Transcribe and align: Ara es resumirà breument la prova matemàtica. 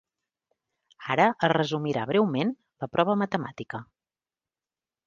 Ara 1.15 1.27
es 1.49 1.53
resumirà 1.53 2.07
breument 2.13 2.55
la 2.85 2.91
prova 2.97 3.19
matemàtica. 3.25 3.85